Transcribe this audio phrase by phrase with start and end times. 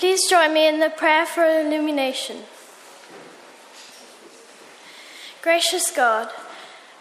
[0.00, 2.38] Please join me in the prayer for illumination.
[5.42, 6.30] Gracious God,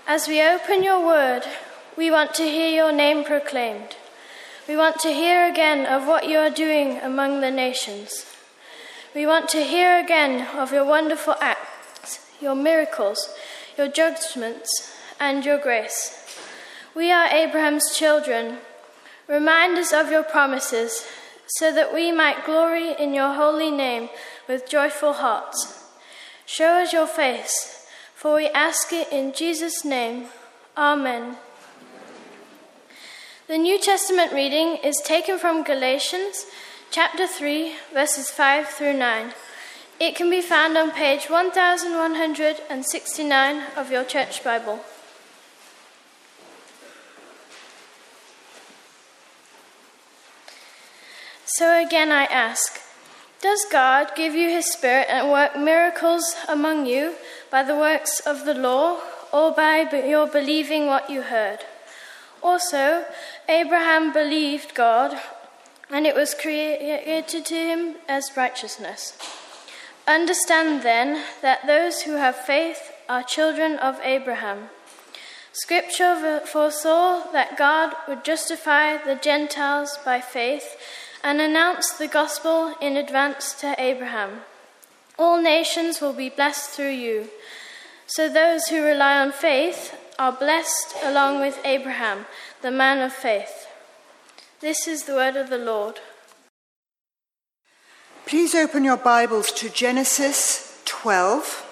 [0.05, 1.43] as we open your word,
[1.95, 3.95] we want to hear your name proclaimed.
[4.67, 8.25] We want to hear again of what you are doing among the nations.
[9.15, 13.33] We want to hear again of your wonderful acts, your miracles,
[13.77, 16.21] your judgments, and your grace.
[16.93, 18.57] We are Abraham's children.
[19.25, 21.05] Remind us of your promises
[21.57, 24.09] so that we might glory in your holy name
[24.47, 25.85] with joyful hearts.
[26.45, 30.27] Show us your face, for we ask it in Jesus' name.
[30.77, 31.37] Amen.
[33.47, 36.45] The New Testament reading is taken from Galatians
[36.91, 39.33] chapter 3, verses 5 through 9.
[39.99, 44.79] It can be found on page 1169 of your church Bible.
[51.53, 52.79] So again I ask
[53.41, 57.15] Does God give you His Spirit and work miracles among you
[57.49, 58.99] by the works of the law
[59.33, 61.65] or by your believing what you heard?
[62.43, 63.03] Also,
[63.47, 65.19] Abraham believed God,
[65.89, 69.17] and it was credited to him as righteousness.
[70.07, 74.69] Understand then that those who have faith are children of Abraham.
[75.51, 80.77] Scripture foresaw that God would justify the Gentiles by faith
[81.23, 84.41] and announce the gospel in advance to Abraham.
[85.17, 87.29] All nations will be blessed through you.
[88.07, 92.25] So those who rely on faith are blessed along with Abraham,
[92.61, 93.67] the man of faith.
[94.61, 95.99] This is the word of the Lord.
[98.25, 101.65] Please open your Bibles to Genesis 12.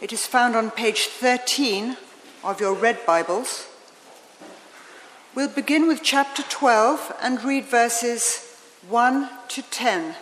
[0.00, 1.96] It is found on page 13
[2.42, 3.66] of your red Bibles.
[5.34, 8.56] We'll begin with chapter 12 and read verses
[8.88, 10.14] 1 to 10.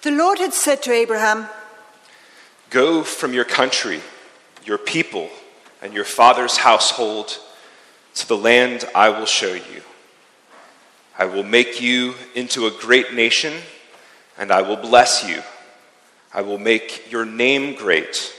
[0.00, 1.46] The Lord had said to Abraham,
[2.70, 4.00] Go from your country,
[4.64, 5.28] your people,
[5.82, 7.38] and your father's household
[8.14, 9.82] to the land I will show you.
[11.18, 13.54] I will make you into a great nation,
[14.38, 15.42] and I will bless you.
[16.32, 18.32] I will make your name great,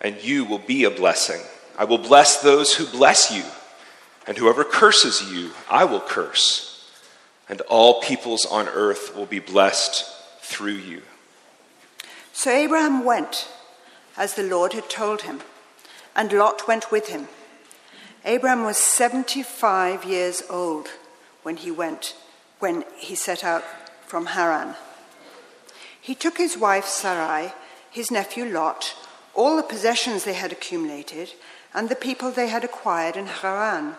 [0.00, 1.40] and you will be a blessing.
[1.78, 3.44] I will bless those who bless you,
[4.26, 6.90] and whoever curses you, I will curse.
[7.48, 10.04] And all peoples on earth will be blessed
[10.40, 11.02] through you.
[12.32, 13.48] So Abraham went,
[14.16, 15.40] as the Lord had told him,
[16.14, 17.28] and Lot went with him.
[18.24, 20.88] Abraham was 75 years old
[21.42, 22.14] when he went,
[22.58, 23.64] when he set out
[24.06, 24.74] from Haran.
[26.00, 27.52] He took his wife Sarai,
[27.90, 28.94] his nephew Lot,
[29.34, 31.30] all the possessions they had accumulated,
[31.74, 33.94] and the people they had acquired in Haran.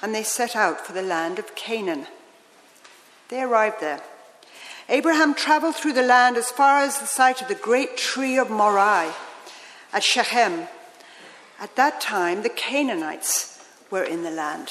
[0.00, 2.06] And they set out for the land of Canaan.
[3.28, 4.00] They arrived there.
[4.88, 8.50] Abraham traveled through the land as far as the site of the great tree of
[8.50, 9.12] Moreh
[9.92, 10.68] at Shechem.
[11.58, 14.70] At that time, the Canaanites were in the land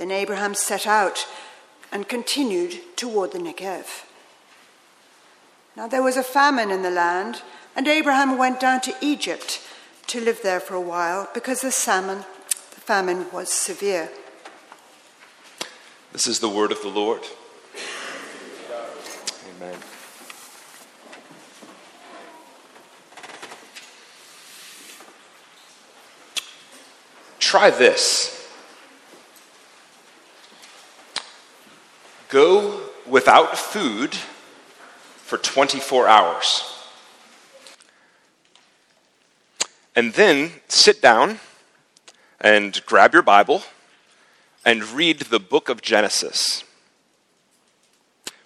[0.00, 1.26] Then Abraham set out
[1.92, 4.06] and continued toward the Negev.
[5.76, 7.42] Now there was a famine in the land,
[7.76, 9.60] and Abraham went down to Egypt
[10.06, 12.24] to live there for a while because the, salmon,
[12.70, 14.08] the famine was severe.
[16.12, 17.20] This is the word of the Lord.
[19.58, 19.76] Amen.
[27.38, 28.39] Try this.
[32.30, 36.76] Go without food for 24 hours.
[39.96, 41.40] And then sit down
[42.40, 43.62] and grab your Bible
[44.64, 46.62] and read the book of Genesis.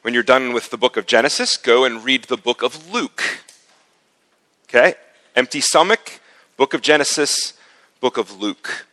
[0.00, 3.44] When you're done with the book of Genesis, go and read the book of Luke.
[4.68, 4.94] Okay?
[5.36, 6.20] Empty stomach,
[6.56, 7.52] book of Genesis,
[8.00, 8.86] book of Luke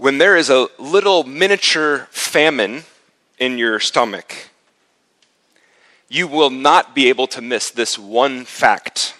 [0.00, 2.84] when there is a little miniature famine
[3.38, 4.48] in your stomach,
[6.08, 9.14] you will not be able to miss this one fact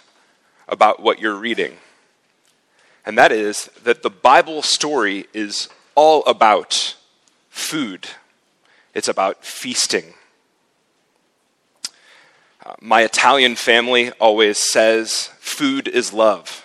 [0.67, 1.77] about what you're reading.
[3.05, 6.97] And that is that the Bible story is all about
[7.51, 8.09] food,
[8.95, 10.15] it's about feasting.
[12.65, 16.65] Uh, my Italian family always says, food is love.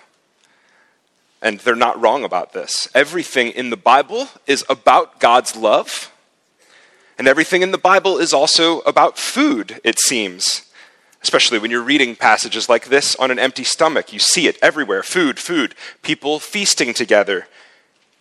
[1.46, 2.90] And they're not wrong about this.
[2.96, 6.12] Everything in the Bible is about God's love.
[7.20, 10.64] And everything in the Bible is also about food, it seems.
[11.22, 14.12] Especially when you're reading passages like this on an empty stomach.
[14.12, 17.46] You see it everywhere food, food, people feasting together,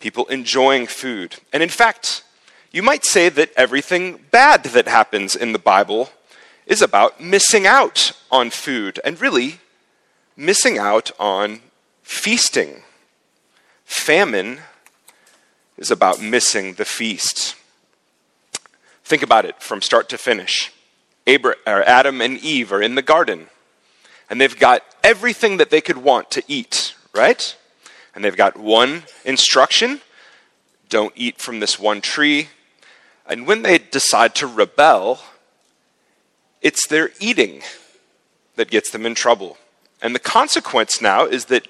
[0.00, 1.36] people enjoying food.
[1.50, 2.24] And in fact,
[2.72, 6.10] you might say that everything bad that happens in the Bible
[6.66, 9.60] is about missing out on food and really
[10.36, 11.60] missing out on
[12.02, 12.82] feasting.
[13.96, 14.60] Famine
[15.78, 17.56] is about missing the feast.
[19.04, 20.72] Think about it from start to finish.
[21.26, 23.48] Adam and Eve are in the garden,
[24.28, 27.56] and they've got everything that they could want to eat, right?
[28.14, 30.00] And they've got one instruction
[30.88, 32.48] don't eat from this one tree.
[33.26, 35.20] And when they decide to rebel,
[36.62, 37.62] it's their eating
[38.56, 39.56] that gets them in trouble.
[40.00, 41.66] And the consequence now is that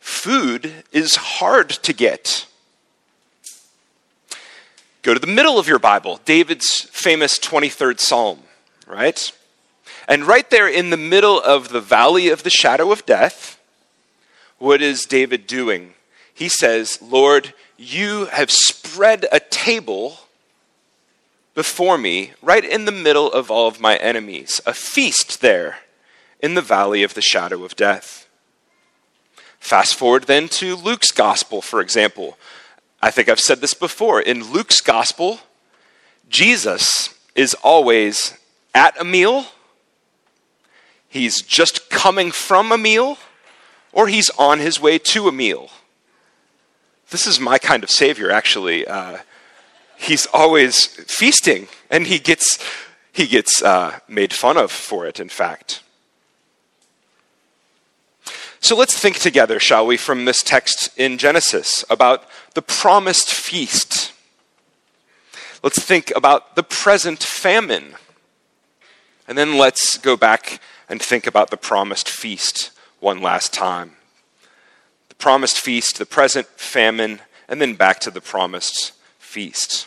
[0.00, 2.46] food is hard to get.
[5.02, 8.40] Go to the middle of your Bible, David's famous 23rd Psalm,
[8.86, 9.32] right?
[10.08, 13.60] And right there in the middle of the valley of the shadow of death,
[14.58, 15.94] what is David doing?
[16.34, 20.18] He says, Lord, you have spread a table
[21.54, 25.78] before me, right in the middle of all of my enemies, a feast there
[26.40, 28.25] in the valley of the shadow of death.
[29.66, 32.38] Fast forward then to Luke's gospel, for example.
[33.02, 34.20] I think I've said this before.
[34.20, 35.40] In Luke's gospel,
[36.28, 38.38] Jesus is always
[38.76, 39.46] at a meal,
[41.08, 43.18] he's just coming from a meal,
[43.92, 45.70] or he's on his way to a meal.
[47.10, 48.86] This is my kind of Savior, actually.
[48.86, 49.18] Uh,
[49.96, 52.64] he's always feasting, and he gets,
[53.12, 55.82] he gets uh, made fun of for it, in fact.
[58.66, 62.24] So let's think together, shall we, from this text in Genesis about
[62.54, 64.12] the promised feast.
[65.62, 67.94] Let's think about the present famine.
[69.28, 73.92] And then let's go back and think about the promised feast one last time.
[75.10, 79.86] The promised feast, the present famine, and then back to the promised feast.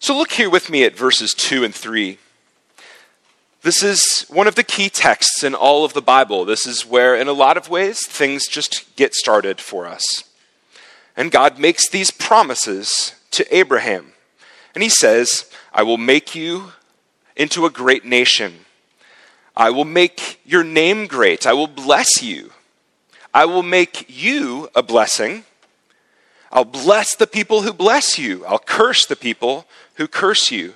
[0.00, 2.18] So look here with me at verses 2 and 3.
[3.62, 6.44] This is one of the key texts in all of the Bible.
[6.44, 10.24] This is where, in a lot of ways, things just get started for us.
[11.16, 14.12] And God makes these promises to Abraham.
[14.74, 16.72] And he says, I will make you
[17.34, 18.60] into a great nation.
[19.56, 21.44] I will make your name great.
[21.44, 22.52] I will bless you.
[23.34, 25.44] I will make you a blessing.
[26.52, 28.46] I'll bless the people who bless you.
[28.46, 29.66] I'll curse the people
[29.96, 30.74] who curse you.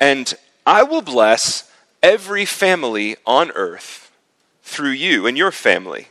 [0.00, 0.34] And
[0.66, 1.65] I will bless
[2.06, 4.12] every family on earth
[4.62, 6.06] through you and your family.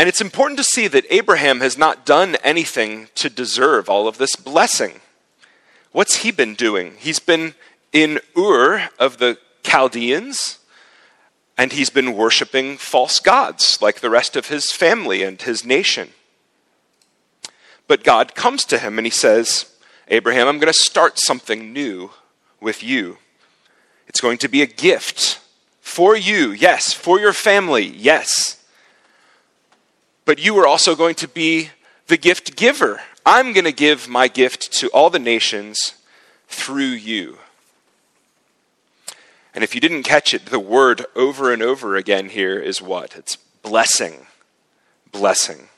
[0.00, 4.18] And it's important to see that Abraham has not done anything to deserve all of
[4.18, 5.00] this blessing.
[5.92, 6.94] What's he been doing?
[6.98, 7.54] He's been
[7.92, 10.58] in Ur of the Chaldeans,
[11.56, 16.08] and he's been worshiping false gods like the rest of his family and his nation.
[17.86, 19.72] But God comes to him and he says,
[20.08, 22.10] Abraham, I'm going to start something new
[22.60, 23.18] with you.
[24.12, 25.40] It's going to be a gift
[25.80, 28.62] for you, yes, for your family, yes.
[30.26, 31.70] But you are also going to be
[32.08, 33.00] the gift giver.
[33.24, 35.94] I'm going to give my gift to all the nations
[36.46, 37.38] through you.
[39.54, 43.16] And if you didn't catch it, the word over and over again here is what?
[43.16, 44.26] It's blessing.
[45.10, 45.68] Blessing.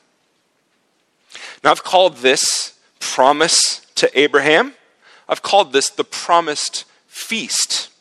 [1.63, 4.73] Now, I've called this promise to Abraham,
[5.29, 7.91] I've called this the promised feast.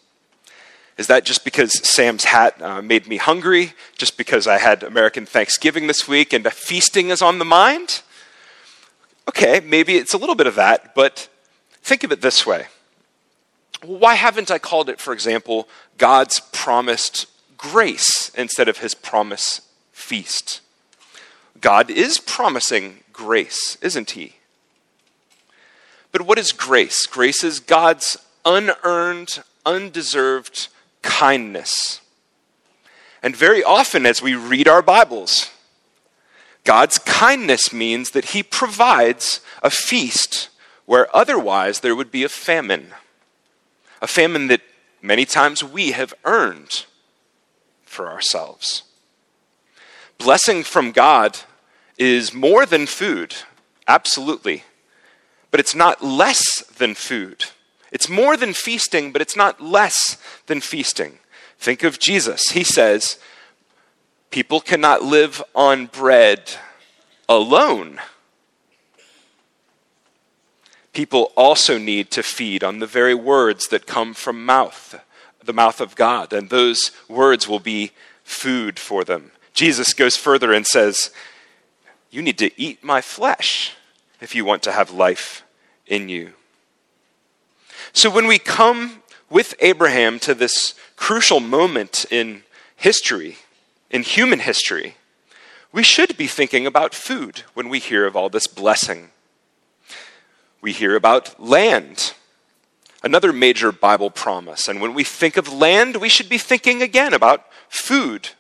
[0.97, 3.73] Is that just because Sam's hat uh, made me hungry?
[3.97, 8.03] Just because I had American Thanksgiving this week and feasting is on the mind?
[9.29, 11.29] Okay, maybe it's a little bit of that, but
[11.83, 12.67] think of it this way.
[13.83, 20.61] Why haven't I called it, for example, God's promised grace instead of his promise feast?
[21.61, 24.37] God is promising grace, isn't he?
[26.13, 27.07] But what is grace?
[27.07, 30.69] Grace is God's unearned, undeserved
[31.05, 32.01] kindness.
[33.23, 35.51] And very often, as we read our Bibles,
[36.65, 40.49] God's kindness means that He provides a feast
[40.87, 42.93] where otherwise there would be a famine.
[44.03, 44.61] a famine that
[45.01, 46.85] many times we have earned
[47.85, 48.83] for ourselves.
[50.19, 51.39] Blessing from God
[51.97, 53.35] is more than food,
[53.89, 54.65] absolutely,
[55.51, 57.47] but it's not less than food.
[57.95, 61.21] It's more than feasting, but it's not less than feasting.
[61.59, 62.51] Think of Jesus.
[62.51, 63.19] He says,
[64.33, 66.57] People cannot live on bread
[67.29, 68.01] alone.
[70.93, 75.01] People also need to feed on the very words that come from mouth,
[75.43, 77.93] the mouth of God, and those words will be
[78.25, 79.31] food for them.
[79.53, 81.13] Jesus goes further and says,
[82.11, 83.77] You need to eat my flesh
[84.21, 85.45] if you want to have life
[85.87, 86.33] in you.
[87.97, 92.43] So when we come with Abraham to this crucial moment in
[92.75, 93.39] history,
[93.89, 94.97] in human history,
[95.73, 99.11] we should be thinking about food when we hear of all this blessing.
[100.61, 102.15] We hear about land,
[103.05, 104.67] another major Bible promise.
[104.67, 108.31] And when we think of land, we should be thinking again about food.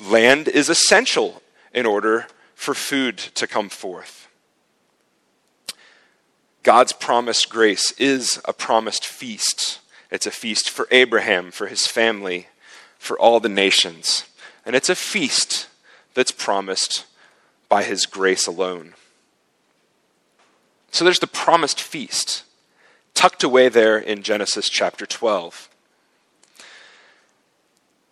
[0.00, 1.42] Land is essential
[1.74, 4.28] in order for food to come forth.
[6.62, 9.80] God's promised grace is a promised feast.
[10.10, 12.46] It's a feast for Abraham, for his family,
[12.98, 14.24] for all the nations.
[14.64, 15.68] And it's a feast
[16.14, 17.04] that's promised
[17.68, 18.94] by his grace alone.
[20.92, 22.44] So there's the promised feast,
[23.14, 25.68] tucked away there in Genesis chapter 12.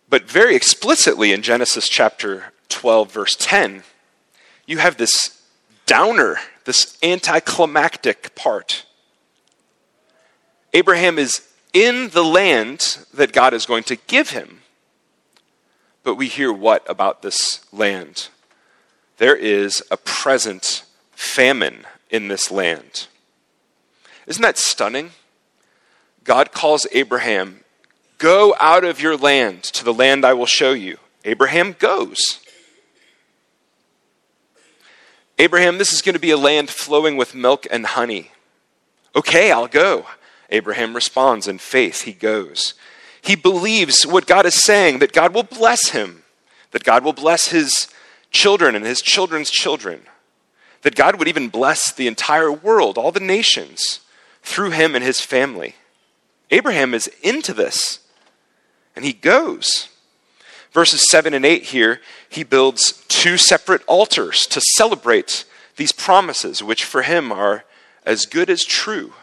[0.09, 3.83] But very explicitly in Genesis chapter 12, verse 10,
[4.65, 5.41] you have this
[5.85, 8.85] downer this anticlimactic part.
[10.73, 14.61] Abraham is in the land that God is going to give him.
[16.03, 18.29] But we hear what about this land?
[19.17, 23.07] There is a present famine in this land.
[24.25, 25.11] Isn't that stunning?
[26.23, 27.61] God calls Abraham,
[28.17, 30.97] Go out of your land to the land I will show you.
[31.25, 32.39] Abraham goes.
[35.41, 38.29] Abraham, this is going to be a land flowing with milk and honey.
[39.15, 40.05] Okay, I'll go.
[40.51, 42.03] Abraham responds in faith.
[42.03, 42.75] He goes.
[43.23, 46.21] He believes what God is saying, that God will bless him,
[46.69, 47.87] that God will bless his
[48.29, 50.01] children and his children's children,
[50.83, 54.01] that God would even bless the entire world, all the nations,
[54.43, 55.73] through him and his family.
[56.51, 58.01] Abraham is into this,
[58.95, 59.89] and he goes.
[60.71, 61.99] Verses 7 and 8 here,
[62.29, 67.65] he builds two separate altars to celebrate these promises, which for him are
[68.05, 69.13] as good as true.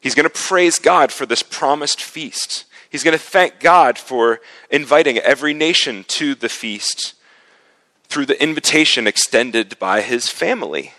[0.00, 2.64] He's going to praise God for this promised feast.
[2.90, 7.14] He's going to thank God for inviting every nation to the feast
[8.04, 10.92] through the invitation extended by his family.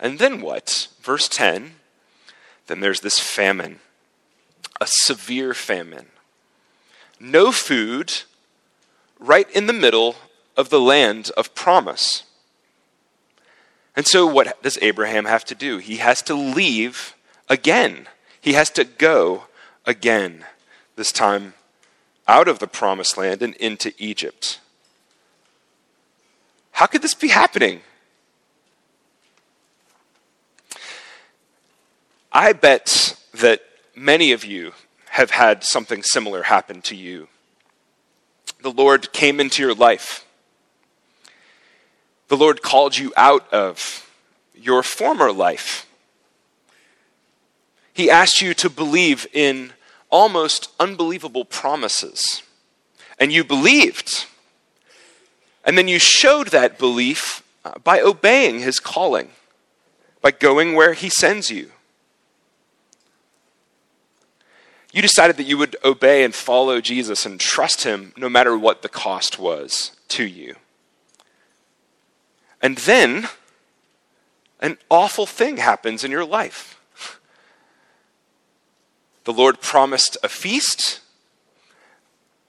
[0.00, 0.88] And then what?
[1.02, 1.72] Verse 10
[2.70, 3.80] then there's this famine,
[4.80, 6.06] a severe famine.
[7.18, 8.12] No food
[9.20, 10.16] right in the middle
[10.56, 12.24] of the land of promise.
[13.94, 15.78] And so, what does Abraham have to do?
[15.78, 17.14] He has to leave
[17.48, 18.08] again.
[18.40, 19.44] He has to go
[19.84, 20.44] again,
[20.96, 21.54] this time
[22.26, 24.60] out of the promised land and into Egypt.
[26.72, 27.80] How could this be happening?
[32.32, 33.62] I bet that
[33.96, 34.72] many of you
[35.10, 37.28] have had something similar happen to you
[38.62, 40.26] the Lord came into your life.
[42.28, 44.08] The Lord called you out of
[44.54, 45.86] your former life.
[47.92, 49.72] He asked you to believe in
[50.10, 52.42] almost unbelievable promises.
[53.18, 54.26] And you believed.
[55.64, 59.30] And then you showed that belief uh, by obeying his calling,
[60.22, 61.72] by going where he sends you.
[64.92, 68.82] You decided that you would obey and follow Jesus and trust him no matter what
[68.82, 70.56] the cost was to you.
[72.60, 73.28] And then
[74.60, 76.80] an awful thing happens in your life.
[79.24, 81.00] The Lord promised a feast,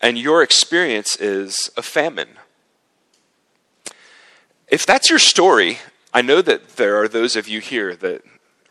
[0.01, 2.39] and your experience is a famine.
[4.67, 5.79] If that's your story,
[6.13, 8.23] I know that there are those of you here that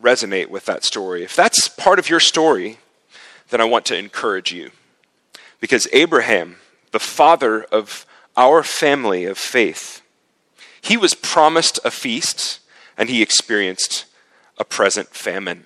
[0.03, 1.23] resonate with that story.
[1.23, 2.79] If that's part of your story,
[3.51, 4.71] then I want to encourage you.
[5.61, 6.57] Because Abraham,
[6.93, 10.03] the father of our family of faith,
[10.81, 12.61] he was promised a feast
[12.97, 14.07] and he experienced
[14.59, 15.65] a present famine.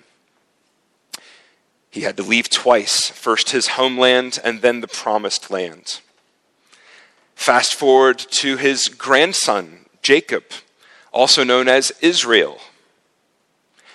[1.89, 6.01] He had to leave twice first his homeland and then the promised land.
[7.35, 10.43] Fast forward to his grandson, Jacob,
[11.13, 12.59] also known as Israel.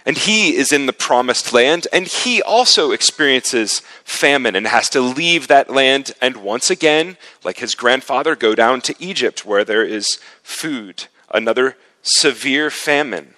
[0.06, 5.00] And he is in the promised land, and he also experiences famine and has to
[5.00, 9.84] leave that land and once again, like his grandfather, go down to Egypt where there
[9.84, 13.34] is food, another severe famine.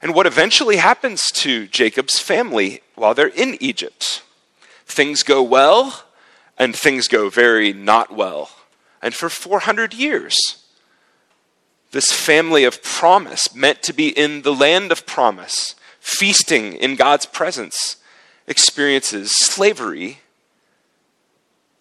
[0.00, 4.22] And what eventually happens to Jacob's family while they're in Egypt?
[4.84, 6.04] Things go well,
[6.58, 8.50] and things go very not well.
[9.02, 10.36] And for 400 years,
[11.96, 17.24] this family of promise, meant to be in the land of promise, feasting in God's
[17.24, 17.96] presence,
[18.46, 20.18] experiences slavery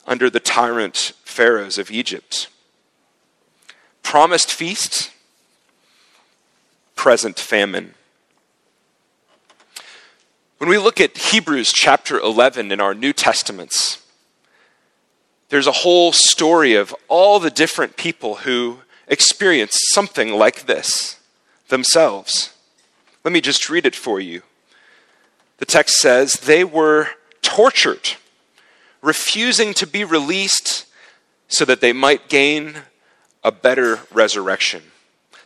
[0.07, 2.47] under the tyrant pharaohs of Egypt.
[4.03, 5.11] Promised feast,
[6.95, 7.93] present famine.
[10.59, 14.01] When we look at Hebrews chapter 11 in our New Testaments,
[15.49, 21.19] there's a whole story of all the different people who experienced something like this
[21.69, 22.53] themselves.
[23.23, 24.43] Let me just read it for you.
[25.57, 27.09] The text says they were
[27.41, 28.11] tortured,
[29.01, 30.85] refusing to be released
[31.47, 32.75] so that they might gain
[33.43, 34.81] a better resurrection.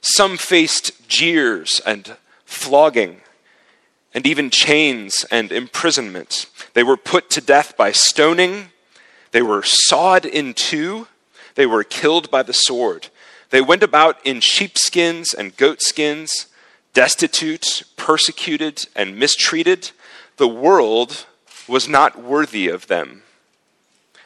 [0.02, 3.22] Some faced jeers and flogging,
[4.14, 6.48] and even chains and imprisonment.
[6.74, 8.72] They were put to death by stoning,
[9.32, 11.08] they were sawed in two,
[11.56, 13.10] they were killed by the sword.
[13.50, 16.48] They went about in sheepskins and goatskins,
[16.94, 19.92] destitute, persecuted, and mistreated.
[20.38, 21.26] The world
[21.68, 23.24] was not worthy of them.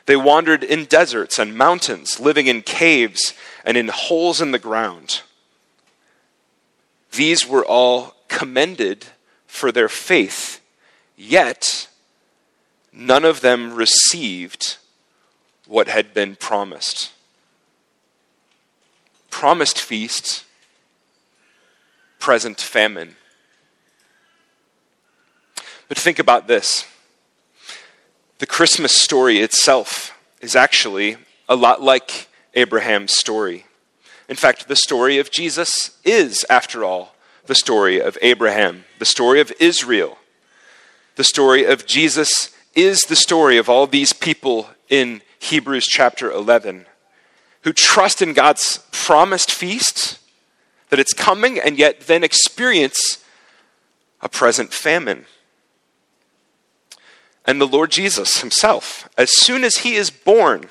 [0.06, 5.22] They wandered in deserts and mountains, living in caves and in holes in the ground.
[7.14, 9.06] These were all commended
[9.48, 10.60] for their faith,
[11.16, 11.88] yet
[12.92, 14.78] none of them received
[15.66, 17.13] what had been promised
[19.34, 20.46] promised feasts,
[22.20, 23.16] present famine.
[25.90, 26.86] But think about this
[28.38, 31.18] the Christmas story itself is actually
[31.50, 33.66] a lot like Abraham's story.
[34.30, 37.16] In fact, the story of Jesus is, after all,
[37.48, 40.20] the story of Abraham, the story of Israel.
[41.16, 46.86] The story of Jesus is the story of all these people in Hebrews chapter 11
[47.64, 50.20] who trust in God's promised feast,
[50.90, 53.24] that it's coming, and yet then experience
[54.22, 55.26] a present famine.
[57.46, 60.66] And the Lord Jesus himself, as soon as he is born,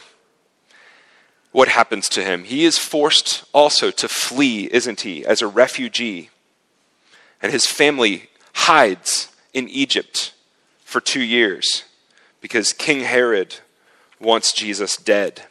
[1.50, 2.44] what happens to him?
[2.44, 6.30] He is forced also to flee, isn't he, as a refugee.
[7.42, 10.32] And his family hides in Egypt
[10.84, 11.84] for two years
[12.40, 13.56] because King Herod
[14.18, 15.42] wants Jesus dead.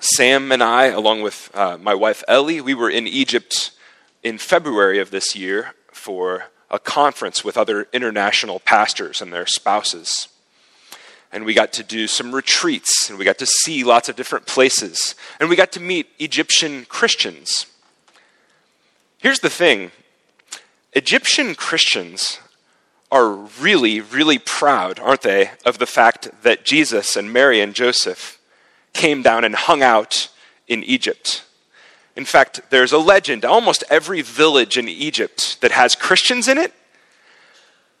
[0.00, 3.70] Sam and I, along with uh, my wife Ellie, we were in Egypt
[4.22, 10.28] in February of this year for a conference with other international pastors and their spouses.
[11.32, 14.46] And we got to do some retreats, and we got to see lots of different
[14.46, 17.66] places, and we got to meet Egyptian Christians.
[19.18, 19.92] Here's the thing
[20.92, 22.38] Egyptian Christians
[23.10, 28.35] are really, really proud, aren't they, of the fact that Jesus and Mary and Joseph
[28.96, 30.28] came down and hung out
[30.66, 31.44] in Egypt.
[32.16, 33.44] In fact, there's a legend.
[33.44, 36.72] Almost every village in Egypt that has Christians in it,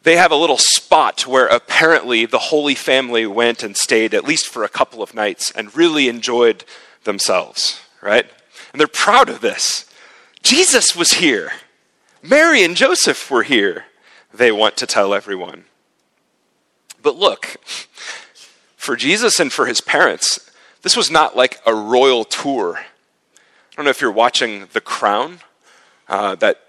[0.02, 4.46] they have a little spot where apparently the Holy Family went and stayed at least
[4.46, 6.64] for a couple of nights and really enjoyed
[7.04, 8.26] themselves, right?
[8.72, 9.84] And they're proud of this.
[10.42, 11.50] Jesus was here.
[12.22, 13.86] Mary and Joseph were here.
[14.32, 15.64] They want to tell everyone.
[17.02, 17.56] But look,
[18.76, 20.45] for Jesus and for his parents,
[20.86, 22.78] this was not like a royal tour.
[22.78, 25.40] I don't know if you're watching The Crown,
[26.08, 26.60] uh, that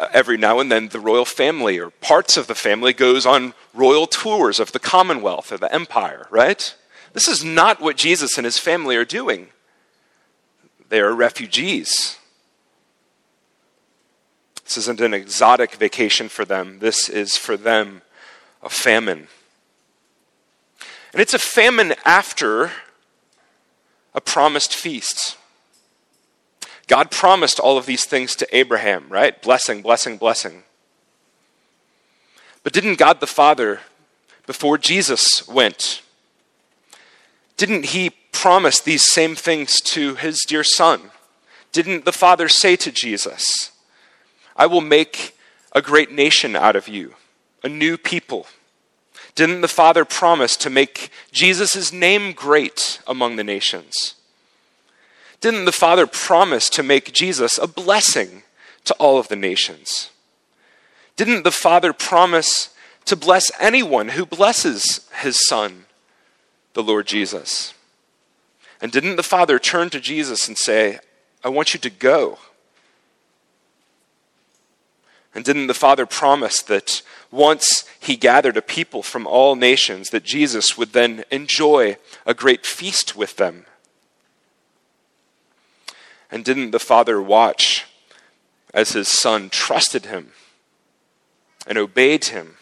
[0.00, 3.52] uh, every now and then the royal family or parts of the family goes on
[3.74, 6.74] royal tours of the Commonwealth or the Empire, right?
[7.12, 9.48] This is not what Jesus and his family are doing.
[10.88, 12.16] They are refugees.
[14.64, 16.78] This isn't an exotic vacation for them.
[16.78, 18.00] This is for them
[18.62, 19.28] a famine.
[21.12, 22.72] And it's a famine after
[24.14, 25.36] a promised feast.
[26.86, 29.40] God promised all of these things to Abraham, right?
[29.40, 30.64] Blessing, blessing, blessing.
[32.64, 33.80] But didn't God the Father,
[34.46, 36.02] before Jesus went,
[37.56, 41.10] didn't he promise these same things to his dear Son?
[41.70, 43.70] Didn't the Father say to Jesus,
[44.56, 45.36] I will make
[45.72, 47.14] a great nation out of you,
[47.64, 48.46] a new people?
[49.34, 54.14] Didn't the Father promise to make Jesus' name great among the nations?
[55.40, 58.42] Didn't the Father promise to make Jesus a blessing
[58.84, 60.10] to all of the nations?
[61.16, 62.74] Didn't the Father promise
[63.06, 65.86] to bless anyone who blesses his Son,
[66.74, 67.74] the Lord Jesus?
[68.80, 70.98] And didn't the Father turn to Jesus and say,
[71.42, 72.38] I want you to go?
[75.34, 80.24] And didn't the Father promise that once he gathered a people from all nations, that
[80.24, 83.64] Jesus would then enjoy a great feast with them?
[86.30, 87.86] And didn't the Father watch
[88.74, 90.32] as his Son trusted him
[91.66, 92.56] and obeyed him?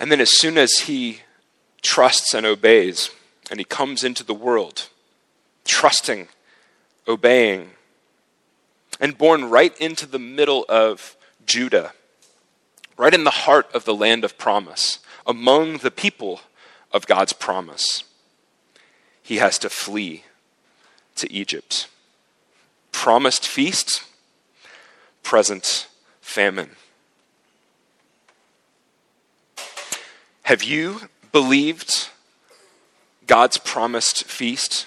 [0.00, 1.22] And then, as soon as he
[1.82, 3.10] trusts and obeys,
[3.50, 4.88] and he comes into the world,
[5.64, 6.28] trusting,
[7.08, 7.70] obeying,
[9.00, 11.92] and born right into the middle of Judah,
[12.96, 16.40] right in the heart of the land of promise, among the people
[16.92, 18.04] of God's promise.
[19.22, 20.24] He has to flee
[21.16, 21.88] to Egypt.
[22.92, 24.04] Promised feast,
[25.22, 25.86] present
[26.20, 26.70] famine.
[30.44, 32.08] Have you believed
[33.26, 34.86] God's promised feast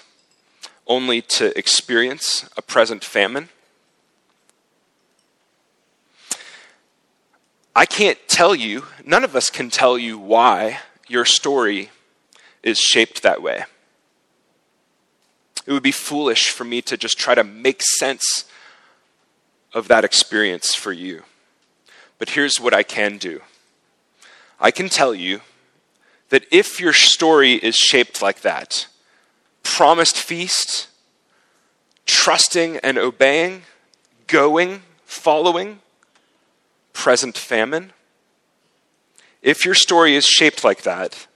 [0.88, 3.48] only to experience a present famine?
[7.74, 11.90] I can't tell you, none of us can tell you why your story
[12.62, 13.64] is shaped that way.
[15.66, 18.44] It would be foolish for me to just try to make sense
[19.72, 21.22] of that experience for you.
[22.18, 23.40] But here's what I can do
[24.60, 25.40] I can tell you
[26.28, 28.86] that if your story is shaped like that,
[29.62, 30.88] promised feast,
[32.06, 33.62] trusting and obeying,
[34.26, 35.80] going, following,
[36.92, 37.92] present famine,
[39.42, 41.26] if your story is shaped like that,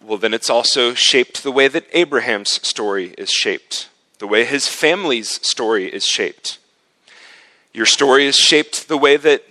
[0.00, 4.68] well, then it's also shaped the way that Abraham's story is shaped, the way his
[4.68, 6.58] family's story is shaped.
[7.72, 9.44] Your story is shaped the way that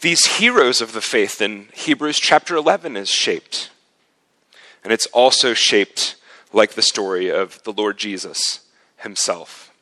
[0.00, 3.70] these heroes of the faith in Hebrews chapter 11 is shaped.
[4.84, 6.16] And it's also shaped
[6.52, 8.60] like the story of the Lord Jesus
[8.98, 9.72] himself.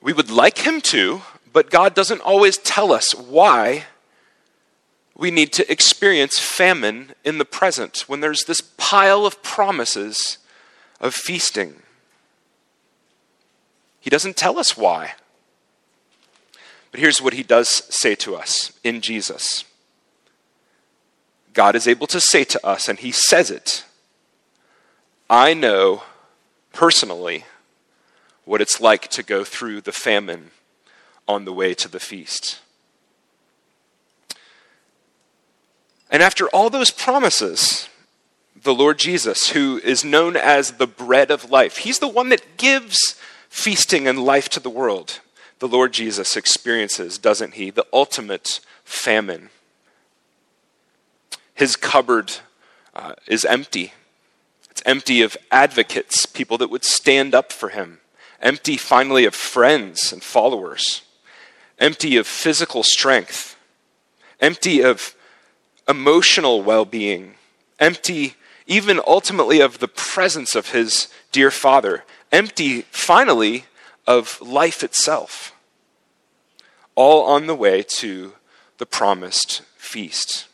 [0.00, 1.22] We would like him to,
[1.52, 3.86] but God doesn't always tell us why
[5.16, 10.38] we need to experience famine in the present when there's this pile of promises
[11.00, 11.82] of feasting.
[14.00, 15.14] He doesn't tell us why.
[16.90, 19.64] But here's what he does say to us in Jesus
[21.52, 23.84] God is able to say to us, and he says it
[25.28, 26.02] I know
[26.72, 27.44] personally
[28.44, 30.50] what it's like to go through the famine
[31.30, 32.58] on the way to the feast.
[36.10, 37.88] And after all those promises,
[38.60, 42.56] the Lord Jesus, who is known as the bread of life, he's the one that
[42.56, 42.98] gives
[43.48, 45.20] feasting and life to the world.
[45.60, 49.50] The Lord Jesus experiences, doesn't he, the ultimate famine.
[51.54, 52.32] His cupboard
[52.92, 53.92] uh, is empty.
[54.70, 58.00] It's empty of advocates, people that would stand up for him,
[58.40, 61.02] empty finally of friends and followers,
[61.80, 63.56] empty of physical strength,
[64.38, 65.16] empty of
[65.88, 67.34] emotional well being,
[67.80, 68.34] empty
[68.66, 73.64] even ultimately of the presence of his dear father, empty finally
[74.06, 75.52] of life itself.
[76.94, 78.34] All on the way to
[78.78, 80.46] the promised feast.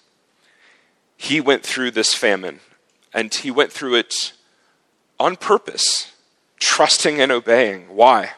[1.16, 2.60] He went through this famine,
[3.12, 4.32] and he went through it
[5.18, 6.12] on purpose,
[6.60, 7.88] trusting and obeying.
[7.88, 8.32] Why?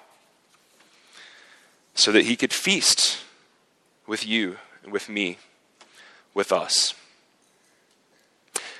[1.98, 3.24] So that he could feast
[4.06, 5.38] with you and with me
[6.32, 6.94] with us.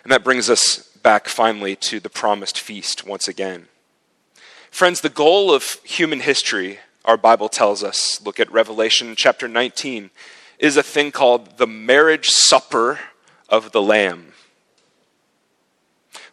[0.05, 3.67] And that brings us back finally to the promised feast once again.
[4.71, 10.11] Friends, the goal of human history, our Bible tells us, look at Revelation chapter 19,
[10.61, 13.01] is a thing called the marriage supper
[13.49, 14.33] of the Lamb.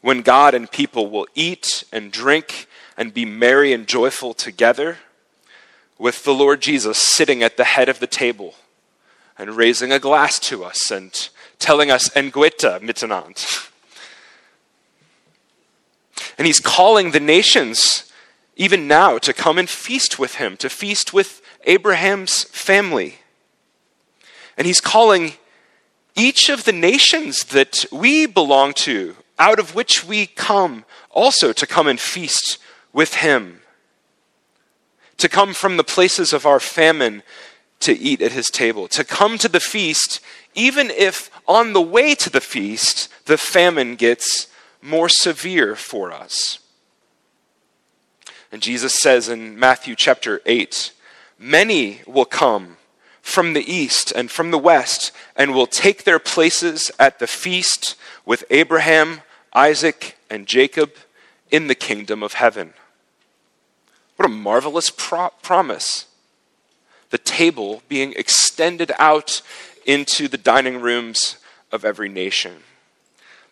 [0.01, 4.99] When God and people will eat and drink and be merry and joyful together,
[5.97, 8.55] with the Lord Jesus sitting at the head of the table
[9.37, 11.29] and raising a glass to us and
[11.59, 13.69] telling us Engueta miteinander.
[16.37, 18.11] And he's calling the nations,
[18.55, 23.15] even now, to come and feast with him, to feast with Abraham's family.
[24.57, 25.33] And he's calling
[26.15, 31.67] each of the nations that we belong to, out of which we come, also to
[31.67, 32.57] come and feast
[32.93, 33.61] with him.
[35.25, 37.23] To come from the places of our famine
[37.79, 40.19] to eat at his table, to come to the feast,
[40.53, 44.45] even if on the way to the feast the famine gets
[44.83, 46.59] more severe for us.
[48.51, 50.93] And Jesus says in Matthew chapter 8
[51.39, 52.77] Many will come
[53.23, 57.95] from the east and from the west and will take their places at the feast
[58.27, 59.21] with Abraham,
[59.53, 60.91] Isaac, and Jacob
[61.49, 62.75] in the kingdom of heaven.
[64.25, 66.07] What a marvelous pro- promise.
[67.11, 69.43] The table being extended out
[69.85, 71.37] into the dining rooms
[71.71, 72.63] of every nation.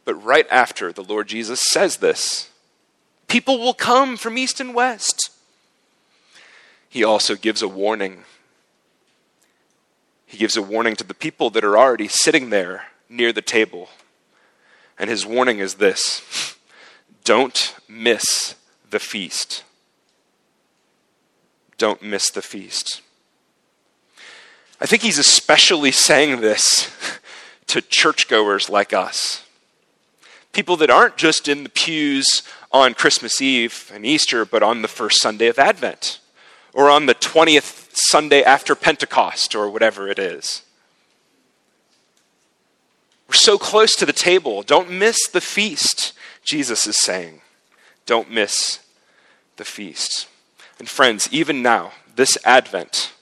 [0.04, 2.50] But right after the Lord Jesus says this,
[3.28, 5.30] people will come from east and west.
[6.90, 8.24] He also gives a warning.
[10.26, 13.90] He gives a warning to the people that are already sitting there near the table.
[14.98, 16.56] And his warning is this
[17.24, 18.56] don't miss
[18.90, 19.64] the feast.
[21.84, 23.02] Don't miss the feast.
[24.80, 26.90] I think he's especially saying this
[27.68, 29.46] to churchgoers like us.
[30.54, 32.26] People that aren't just in the pews
[32.72, 36.22] on Christmas Eve and Easter, but on the first Sunday of Advent,
[36.74, 40.62] or on the 20th Sunday after Pentecost, or whatever it is.
[43.28, 44.64] We're so close to the table.
[44.64, 46.14] Don't miss the feast,
[46.46, 47.42] Jesus is saying.
[48.06, 48.80] Don't miss
[49.58, 50.28] the feast.
[50.80, 53.14] And friends, even now, this Advent,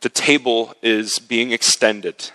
[0.00, 2.30] the table is being extended.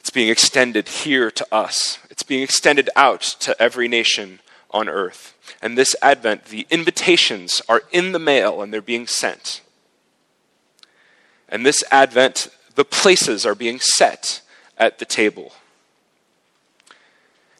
[0.00, 1.98] It's being extended here to us.
[2.10, 5.34] It's being extended out to every nation on earth.
[5.60, 9.60] And this Advent, the invitations are in the mail and they're being sent.
[11.48, 14.40] And this Advent, the places are being set
[14.78, 15.52] at the table.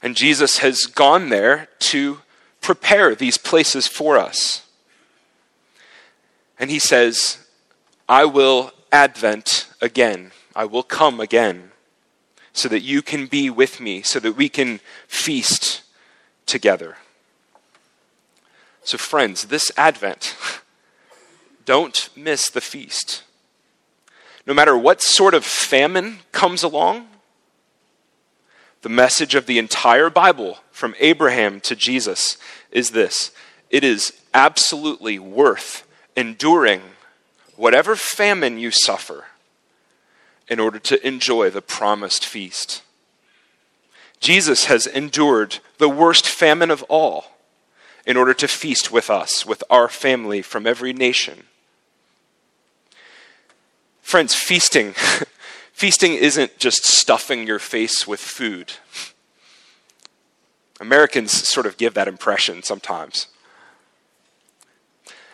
[0.03, 2.19] And Jesus has gone there to
[2.63, 4.67] prepare these places for us.
[6.59, 7.47] And he says,
[8.09, 10.31] I will advent again.
[10.55, 11.73] I will come again
[12.53, 15.83] so that you can be with me, so that we can feast
[16.47, 16.97] together.
[18.85, 20.37] So, friends, this Advent,
[21.65, 23.23] don't miss the feast.
[24.47, 27.07] No matter what sort of famine comes along,
[28.83, 32.37] the message of the entire Bible, from Abraham to Jesus,
[32.71, 33.31] is this
[33.71, 36.83] it is absolutely worth enduring
[37.57, 39.27] whatever famine you suffer
[40.49, 42.83] in order to enjoy the promised feast.
[44.21, 47.27] Jesus has endured the worst famine of all
[48.05, 51.45] in order to feast with us, with our family from every nation.
[54.03, 54.95] Friends, feasting
[55.73, 58.75] Feasting isn't just stuffing your face with food.
[60.81, 63.29] Americans sort of give that impression sometimes.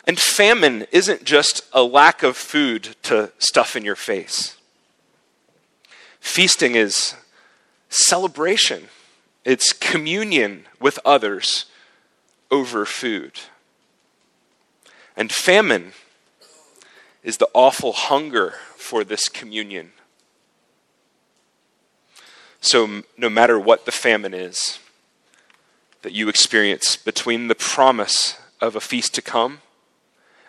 [0.06, 4.56] And famine isn't just a lack of food to stuff in your face.
[6.20, 7.14] Feasting is
[7.90, 8.88] celebration,
[9.44, 11.66] it's communion with others
[12.50, 13.32] over food.
[15.16, 15.92] And famine
[17.22, 19.92] is the awful hunger for this communion
[22.60, 24.78] so, no matter what the famine is
[26.02, 29.60] that you experience between the promise of a feast to come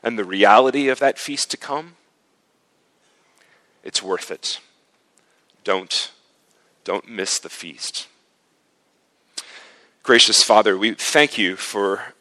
[0.02, 1.96] and the reality of that feast to come,
[3.84, 4.60] it's worth it.
[5.64, 6.12] Don't,
[6.84, 8.08] don't miss the feast.
[10.04, 12.14] Gracious Father, we thank you for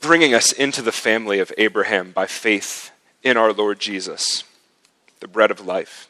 [0.00, 2.90] bringing us into the family of Abraham by faith
[3.22, 4.44] in our Lord Jesus,
[5.20, 6.08] the bread of life.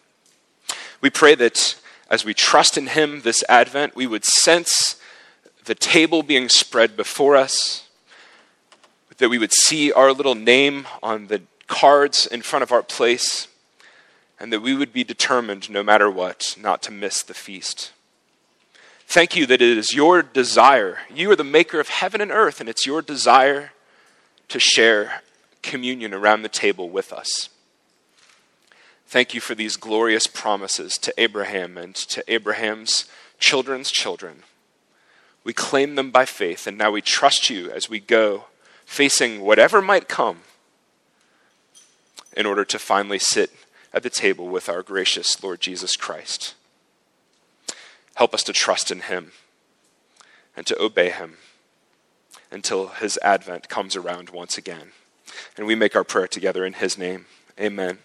[1.01, 1.80] We pray that
[2.11, 5.01] as we trust in Him this Advent, we would sense
[5.64, 7.88] the table being spread before us,
[9.18, 13.46] that we would see our little name on the cards in front of our place,
[14.40, 17.92] and that we would be determined, no matter what, not to miss the feast.
[19.07, 20.99] Thank you that it is your desire.
[21.14, 23.73] You are the maker of heaven and earth, and it's your desire
[24.49, 25.23] to share
[25.62, 27.51] communion around the table with us.
[29.11, 33.07] Thank you for these glorious promises to Abraham and to Abraham's
[33.40, 34.44] children's children.
[35.42, 38.44] We claim them by faith, and now we trust you as we go,
[38.87, 40.42] facing whatever might come,
[42.37, 43.51] in order to finally sit
[43.92, 46.55] at the table with our gracious Lord Jesus Christ.
[48.14, 49.33] Help us to trust in him
[50.57, 51.38] and to obey him
[52.53, 54.92] until his advent comes around once again.
[55.57, 57.27] And we make our prayer together in his name.
[57.59, 57.99] Amen.